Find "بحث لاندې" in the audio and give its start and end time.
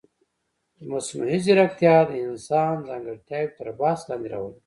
3.79-4.27